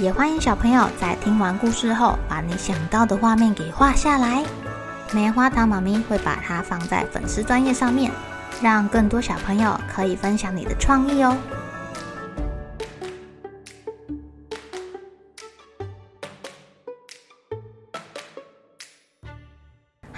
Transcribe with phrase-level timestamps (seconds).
[0.00, 4.44] 也欢迎小朋友在听完故事后，把你想到的画面给画下来。
[5.12, 8.10] 棉花糖妈咪会把它放在粉丝专页上面，
[8.60, 11.36] 让更多小朋友可以分享你的创意哦。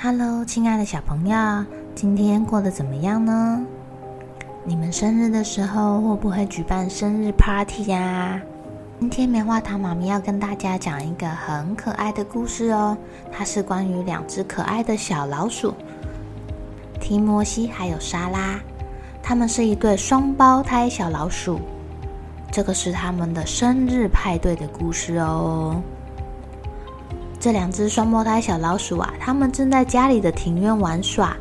[0.01, 3.63] Hello，亲爱的小朋友，今天过得怎么样呢？
[4.65, 8.41] 你们生日的时候会不会举办生日 party 呀？
[8.99, 12.97] 今天棉花糖妈咪要跟大家讲一个很可爱的故事哦，
[13.31, 15.75] 它是关于两只可爱的小老鼠，
[16.99, 18.59] 提摩西还有莎拉，
[19.23, 21.61] 他们是一对双胞胎小老鼠。
[22.51, 25.81] 这个是他们的生日派对的故事哦。
[27.39, 31.37] 这两只双胞胎小老鼠啊，他们正在家里的庭院玩耍。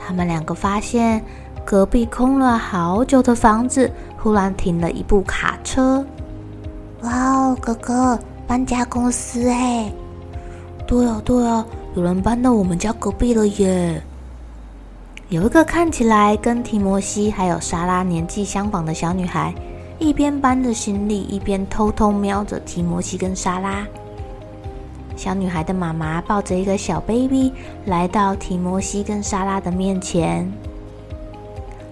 [0.00, 1.22] 他们两个发现
[1.62, 6.02] 隔壁空了好久的房子，忽然停了一部卡车。
[7.02, 9.92] 哇哦，哥哥，搬家公司哎！
[10.86, 14.02] 对啊，对啊，有人搬到我们家隔壁了耶！
[15.28, 19.52] 有一个看起来跟提摩西还有莎拉年纪相仿的小女孩，
[19.98, 23.86] 一边搬着行李，一边偷偷瞄着提摩西跟莎拉。
[25.16, 27.52] 小女孩的妈妈抱着一个小 baby
[27.86, 30.50] 来到提摩西跟莎拉的面前。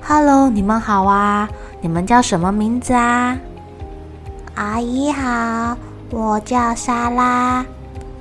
[0.00, 1.48] “Hello，你们好啊！
[1.80, 3.38] 你们叫什么名字啊？”
[4.54, 5.76] 阿姨好，
[6.10, 7.64] 我叫莎拉。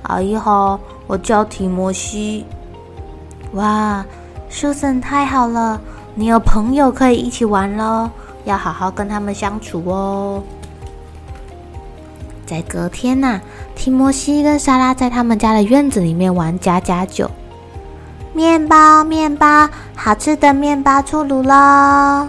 [0.03, 2.45] 阿姨好，我叫提摩西。
[3.53, 4.03] 哇
[4.49, 5.79] ，Susan 太好了，
[6.16, 8.09] 你有朋友可以一起玩喽，
[8.45, 10.41] 要好好跟他们相处哦。
[12.47, 13.41] 在隔天呐、啊，
[13.75, 17.29] 提摩西跟莎拉在他们家的院子里面玩家家酒。
[18.33, 22.27] 面包，面包，好吃的面包出炉喽！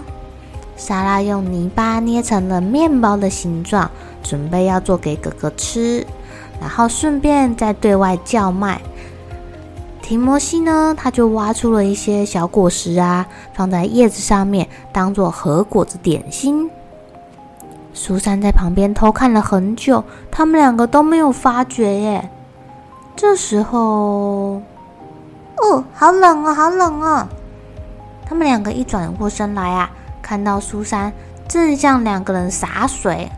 [0.77, 3.89] 莎拉用泥巴捏成了面包的形状，
[4.21, 6.05] 准备要做给哥哥吃，
[6.59, 8.81] 然后顺便再对外叫卖。
[10.01, 16.69] 提摩西呢，他就挖出了一些小果实啊，放在叶子上面，当做核果子点心。
[17.93, 22.29] 苏珊在旁边偷看了很久，他们两个都没有发觉耶。
[23.15, 24.61] 这时候，
[25.55, 27.27] 哦，好冷哦，好冷哦！
[28.25, 29.89] 他们两个一转过身来啊。
[30.25, 31.13] 看到苏珊
[31.47, 33.31] 正向两个人洒水，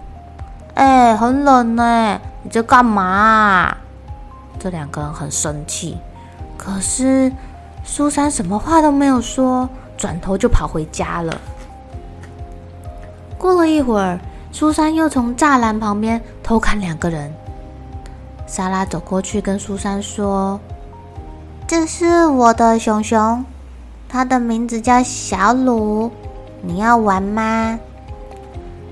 [0.73, 3.77] 哎，很冷呢，你在干嘛啊？
[4.57, 5.97] 这两个人很生气，
[6.55, 7.29] 可是
[7.83, 9.67] 苏珊什么话都没有说，
[9.97, 11.37] 转头就跑回家了。
[13.37, 14.17] 过了一会儿，
[14.53, 17.33] 苏珊又从栅栏旁边偷看两个人。
[18.47, 20.57] 莎拉走过去跟苏珊说
[21.67, 23.43] ：“这是我的熊熊，
[24.07, 26.09] 它的名字叫小鲁。”
[26.61, 27.79] 你要玩吗？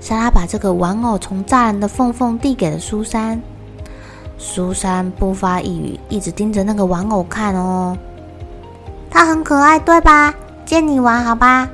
[0.00, 3.40] 莎拉把这个玩偶从栅栏的缝缝递给了苏珊。
[4.38, 7.96] 苏珊不发一语，一直盯着那个玩偶看哦。
[9.10, 10.34] 它很可爱，对吧？
[10.64, 11.68] 借你玩好吧？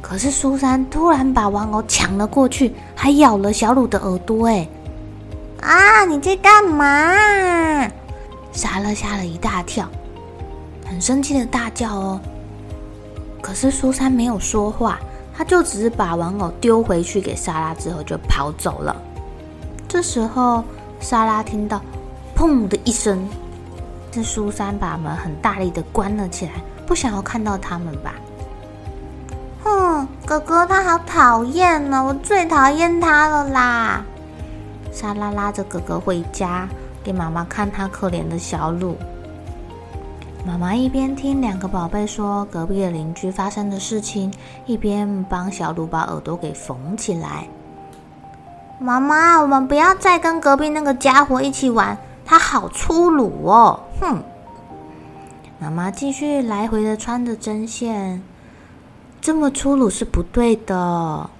[0.00, 4.46] 可是苏珊突然把玩偶抢了过去，还咬了小鲁的耳朵。
[4.46, 4.68] 哎，
[5.60, 6.04] 啊！
[6.04, 7.86] 你在干嘛？
[8.52, 9.88] 莎拉吓了一大跳，
[10.86, 12.20] 很生气的大叫哦。
[13.42, 14.98] 可是苏珊没有说话，
[15.36, 18.96] 她就只是把玩偶丢回去给莎拉，之后就跑走了。
[19.88, 20.64] 这时候，
[21.00, 21.82] 莎拉听到
[22.34, 23.28] “砰”的一声，
[24.12, 26.52] 是苏珊把门很大力的关了起来，
[26.86, 28.14] 不想要看到他们吧？
[29.64, 34.04] 哼，哥哥他好讨厌呢，我最讨厌他了啦！
[34.92, 36.68] 莎拉拉着哥哥回家，
[37.02, 38.96] 给妈妈看他可怜的小鲁。
[40.44, 44.32] 妈妈一边听两个宝贝说隔壁的邻居发生的事情，
[44.66, 47.46] 一边帮小鲁把耳朵给缝起来。
[48.80, 53.78] 妈妈，我们不要再跟隔壁那个家伙一起玩，他好粗鲁哦！
[54.00, 54.20] 哼！
[55.60, 58.20] 妈妈继续来回的穿着针线，
[59.20, 61.30] 这么粗鲁是不对的。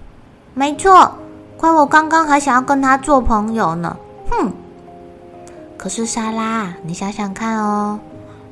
[0.54, 1.12] 没错，
[1.56, 3.96] 亏我刚刚还想要跟他做朋友呢。
[4.30, 4.52] 哼！
[5.76, 7.98] 可是莎拉，你想想看哦。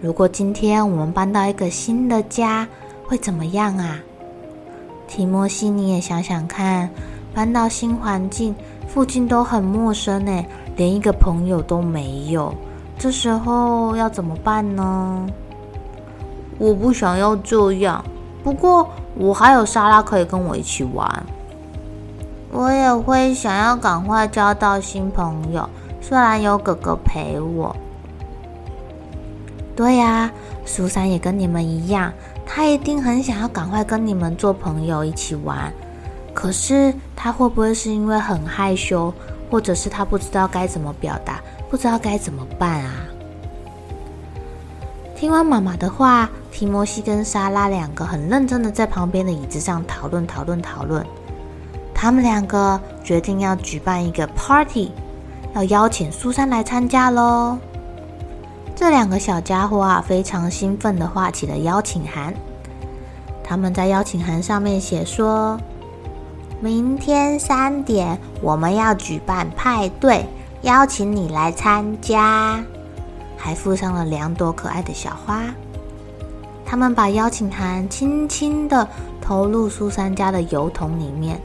[0.02, 2.66] 如果今天我们搬到一个新的家，
[3.06, 3.98] 会怎么样啊？
[5.06, 6.88] 提莫西，你也想想看，
[7.34, 8.54] 搬到新环境，
[8.88, 12.54] 附近都很陌生诶，连一个朋友都没有。
[12.98, 15.26] 这时候要怎么办呢？
[16.56, 18.02] 我不想要这样，
[18.42, 21.26] 不过我还有莎拉可以跟我一起玩。
[22.50, 25.68] 我也会想要赶快交到新朋友，
[26.00, 27.76] 虽然有哥哥陪我。
[29.80, 30.30] 对呀，
[30.66, 32.12] 苏珊也跟你们一样，
[32.44, 35.72] 她一定很想要赶快跟你们做朋友，一起玩。
[36.34, 39.10] 可是她会不会是因为很害羞，
[39.50, 41.40] 或者是她不知道该怎么表达，
[41.70, 42.92] 不知道该怎么办啊？
[45.16, 51.02] 听完妈妈的话，提摩西跟莎拉两个很认真的在旁边的椅子上讨论讨论讨论。
[51.94, 54.92] 他们两个决定要举办一个 party，
[55.54, 57.56] 要邀请苏珊来参加喽。
[58.80, 62.32] 这两个小家伙啊，非常兴奋地画起了邀请函。
[63.44, 65.60] 他们在邀请函上面写说
[66.62, 70.24] ：“明天三点我们要举办派对，
[70.62, 72.58] 邀请你来参加。”
[73.36, 75.42] 还附上了两朵可爱的小花。
[76.64, 78.88] 他们把邀请函轻轻地
[79.20, 81.38] 投入苏珊家的邮筒里面。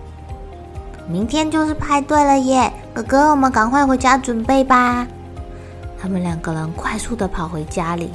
[1.05, 5.05] 明天就是派对了耶，哥哥，我们赶快回家准备吧。
[6.05, 8.11] 他们两个人快速的跑回家里。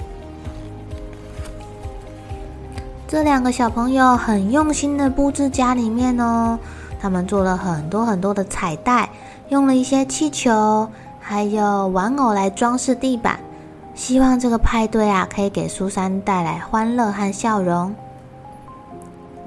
[3.09, 6.57] 这两个小朋友很用心的布置家里面哦，
[7.01, 9.11] 他们做了很多很多的彩带，
[9.49, 10.89] 用了一些气球，
[11.19, 13.41] 还有玩偶来装饰地板，
[13.93, 17.93] 希望这个派对啊可以给苏珊带来欢乐和笑容。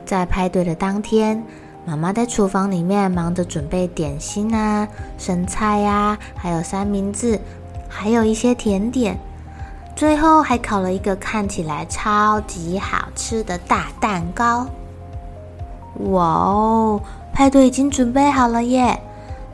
[0.06, 1.42] 在派对的当天。
[1.86, 4.88] 妈妈在厨房里面忙着准备点心啊、
[5.18, 7.38] 生菜呀，还有三明治，
[7.96, 9.18] 还有一些甜点，
[9.96, 14.66] 最后还烤了一个看起来超级好吃的大蛋糕。
[16.10, 17.02] 哇哦，
[17.32, 19.00] 派对已经准备好了耶！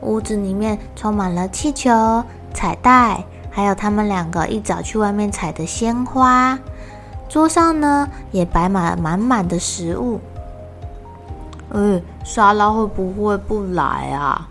[0.01, 6.57] 屋子里面充满了气球、彩带，还有他们两个一早去外面采的鲜花。
[7.27, 10.21] 桌上呢，也摆满了满满的食物。
[11.73, 14.47] 哎，莎拉会不会不来啊？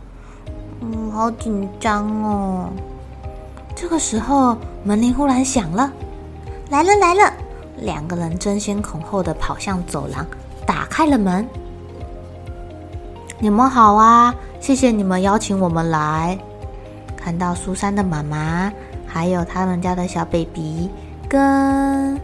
[0.82, 2.68] 嗯，好紧张哦。
[3.80, 5.88] 这个时候，门铃忽然响了，
[6.68, 7.32] 来了来了！
[7.76, 10.26] 两个人争先恐后的跑向走廊，
[10.66, 11.48] 打开了门。
[13.38, 16.36] 你们好啊，谢谢你们邀请我们来。
[17.16, 18.72] 看到苏珊的妈妈，
[19.06, 20.90] 还有他们家的小 baby，
[21.28, 22.20] 跟。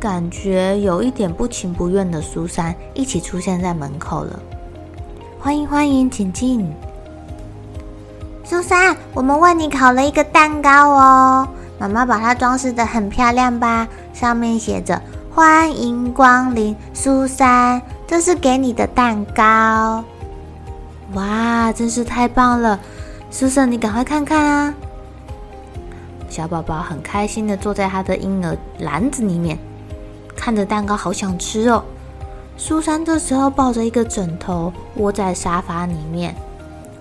[0.00, 4.40] 感觉有一点不情不愿的苏珊一起出现在门口了。
[5.38, 6.68] 欢迎欢迎，请进。
[8.48, 11.48] 苏珊，我们为你烤了一个蛋糕哦，
[11.80, 13.88] 妈妈把它装饰的很漂亮吧？
[14.14, 15.02] 上面写着
[15.34, 20.04] “欢迎光临，苏珊”，这是给你的蛋糕。
[21.14, 22.78] 哇，真是太棒了！
[23.32, 24.74] 苏珊，你赶快看看啊！
[26.28, 29.58] 小宝宝很开心的坐在他的婴儿篮子里面。
[30.36, 31.82] 看着蛋糕，好想吃哦！
[32.56, 36.32] 苏珊这时候抱着一个枕头窝在沙发里面。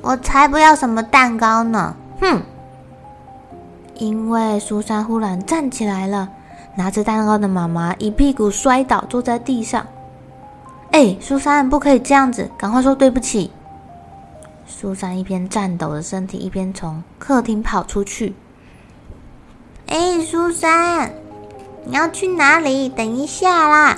[0.05, 1.95] 我才不要什么蛋糕呢！
[2.21, 2.39] 哼！
[3.95, 6.29] 因为苏珊忽然站起来了，
[6.75, 9.83] 拿着蛋糕的妈妈一屁股摔倒，坐在地上。
[10.91, 13.49] 哎，苏珊，不可以这样子，赶快说对不起！
[14.67, 18.35] 苏珊一边颤抖着身体，一边从客厅跑出去。
[19.87, 21.11] 哎，苏珊！
[21.83, 22.87] 你要去哪里？
[22.89, 23.97] 等一下啦，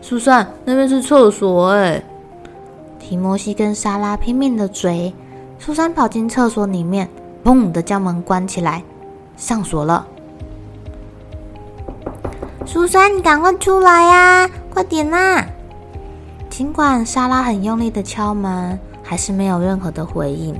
[0.00, 2.02] 苏珊，那边是厕所哎。
[2.98, 5.12] 提摩西跟莎拉拼命的追，
[5.64, 7.08] 苏珊跑进厕所里面，
[7.44, 8.82] 砰的将门关起来，
[9.36, 10.04] 上锁了。
[12.66, 15.46] 苏珊，你赶快出来呀，快点呐！
[16.50, 20.52] 尽管莎拉很用力的敲门，还是没有任何的回应，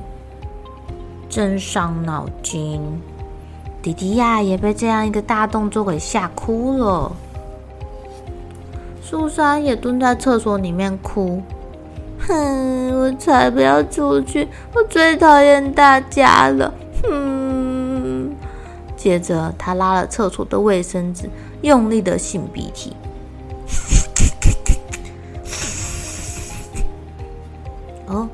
[1.27, 2.81] 真伤脑筋。
[3.81, 7.11] 迪迪亚，也被这样一个大动作给吓哭了。
[9.01, 11.41] 苏珊也蹲在厕所里面哭。
[12.27, 14.47] 哼，我才不要出去！
[14.73, 16.73] 我最讨厌大家了。
[17.03, 18.31] 哼。
[18.95, 21.29] 接着，他拉了厕所的卫生纸，
[21.61, 22.95] 用力的擤鼻涕。
[28.07, 28.29] 哦，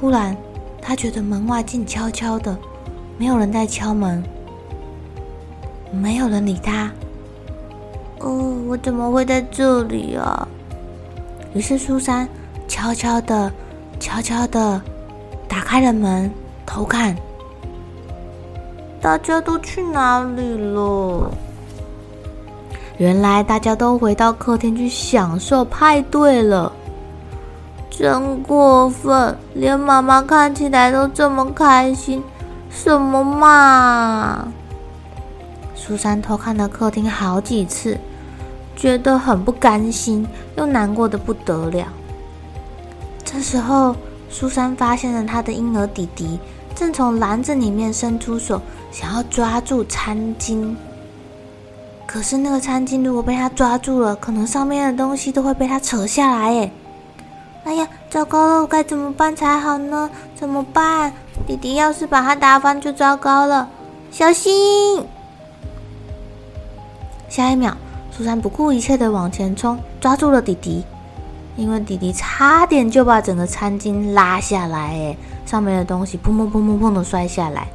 [0.00, 0.36] 忽然，
[0.80, 2.56] 他觉得门外静悄悄的。
[3.18, 4.20] 没有人在敲门，
[5.92, 6.90] 没有人理他。
[8.18, 10.48] 哦，我怎么会在这里啊？
[11.54, 12.28] 于是苏珊
[12.82, 13.52] 悄悄的、
[14.00, 14.82] 悄悄的
[15.46, 16.28] 打开了门，
[16.66, 17.14] 偷看，
[19.00, 21.30] 大家都去哪里了？
[22.98, 26.72] 原来大家都回到客厅去享受派对了。
[27.88, 32.20] 真过分，连妈妈看起来都这么开心，
[32.68, 34.48] 什么嘛？
[35.76, 37.96] 苏珊偷看了客厅好几次，
[38.74, 41.86] 觉得很不甘心，又难过的不得了。
[43.24, 43.96] 这时候，
[44.28, 46.38] 苏珊发现了她的婴儿弟弟
[46.74, 48.60] 正从篮子里面伸出手，
[48.90, 50.74] 想要抓住餐巾。
[52.06, 56.54] 可是那个餐巾如果被他抓住了，可能上面的东西都会被他扯下来。
[56.54, 56.70] 哎，
[57.64, 60.10] 哎呀，糟糕了，我该怎么办才好呢？
[60.34, 61.10] 怎么办？
[61.46, 63.66] 弟弟要是把他打翻就糟糕了，
[64.10, 65.02] 小心！
[67.30, 67.74] 下一秒，
[68.10, 70.84] 苏珊不顾一切的往前冲，抓住了弟弟，
[71.56, 77.68] 因为弟弟差点就把整个餐巾拉下来，哎，上面的东西砰砰砰砰砰的摔下来。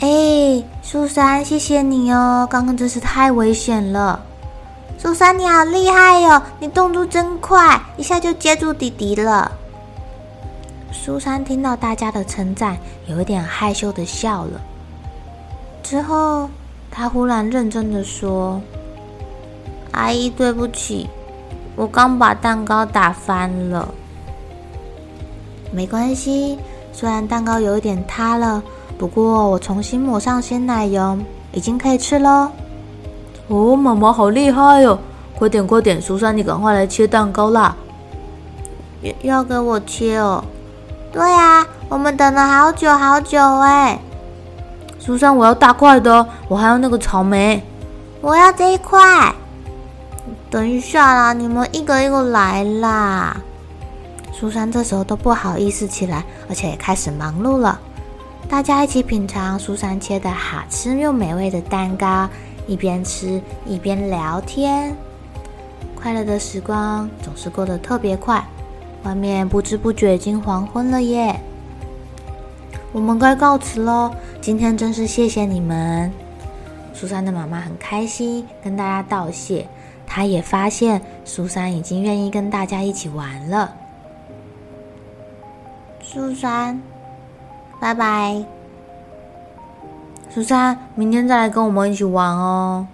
[0.00, 4.20] 哎，苏珊，谢谢你哦，刚刚真是太危险了。
[4.98, 9.52] 苏珊，你好厉害哟，你动作真快，一下就接住弟弟了。
[10.90, 14.60] 苏珊听到大家的称赞，有一点害羞的笑了。
[15.82, 16.48] 之后，
[16.90, 18.60] 她忽然认真的说
[19.92, 21.08] ：“阿姨，对不起，
[21.76, 23.88] 我刚把蛋糕打翻了。
[25.72, 26.58] 没关系，
[26.92, 28.62] 虽然蛋糕有一点塌了。”
[28.98, 31.18] 不过我重新抹上鲜奶油，
[31.50, 32.48] 已经可以吃喽。
[33.48, 34.96] 哦，妈妈好厉害哦！
[35.36, 37.74] 快点快点，苏珊，你赶快来切蛋糕啦！
[39.00, 40.44] 要要给我切哦？
[41.10, 43.98] 对啊，我们等了好久好久哎。
[45.00, 47.60] 苏珊，我要大块的，我还要那个草莓。
[48.20, 49.34] 我要这一块。
[50.52, 53.40] 等一下啦，你们一个一个来啦。
[54.34, 57.80] 苏珊这时候都不好意思起来，而且也开始忙碌了。
[58.50, 62.28] 大家一起品尝苏珊切的好吃又美味的蛋糕，
[62.66, 64.94] 一边吃一边聊天，
[65.94, 68.44] 快乐的时光总是过得特别快。
[69.04, 71.40] 外面不知不觉已经黄昏了耶，
[72.92, 74.14] 我们该告辞喽。
[74.42, 76.12] 今天真是谢谢你们。
[76.92, 79.66] 苏珊的妈妈很开心，跟大家道谢。
[80.14, 83.72] 她也发现苏珊已经愿意跟大家一起玩了。
[86.02, 86.78] 苏珊。
[87.80, 88.44] 拜拜，
[90.28, 92.86] 苏珊，明天再来跟我们一起玩哦。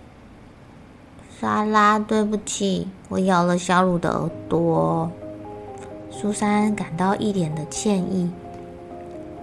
[1.41, 5.11] 莎拉，对不起，我咬了小鲁的耳朵。
[6.11, 8.31] 苏珊感到一脸的歉意。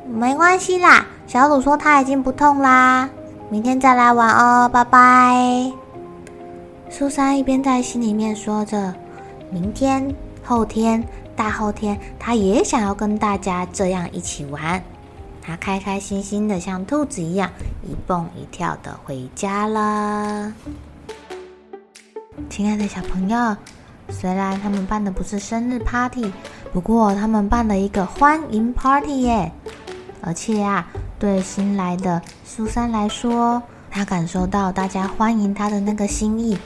[0.08, 3.10] 没关系啦，小鲁说他已经不痛啦。
[3.50, 5.85] 明天再来玩哦，拜拜。
[6.90, 8.94] 苏珊一边在心里面说着，
[9.52, 11.04] 明天、后天、
[11.36, 14.82] 大后天，她也想要跟大家这样一起玩。
[15.42, 17.50] 她开开心心的，像兔子一样
[17.84, 20.54] 一蹦一跳的回家了。
[22.50, 23.58] 亲爱的小朋友，
[24.10, 26.32] 虽然他们办的不是生日 party，
[26.72, 29.52] 不过他们办了一个欢迎 party 耶！
[30.22, 30.88] 而且啊，
[31.20, 33.62] 对新来的苏珊来说，
[33.92, 36.58] 她感受到大家欢迎她的那个心意，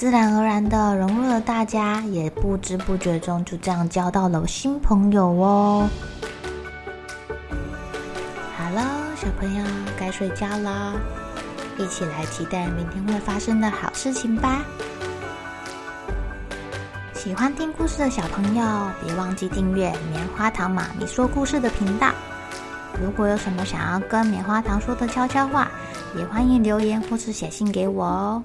[0.00, 5.86] 自然而然的融入了大家，也不知不觉中就这样交到了新朋友哦。
[9.14, 9.64] 小朋友
[9.98, 10.98] 该睡觉了，
[11.76, 14.62] 一起来期待明天会发生的好事情吧！
[17.12, 18.64] 喜欢听故事的小朋友，
[19.04, 22.10] 别忘记订阅棉花糖妈咪说故事的频道。
[22.98, 25.68] 如果有什么想要跟棉花糖说的悄悄话，
[26.16, 28.42] 也欢迎留言或是写信给我哦。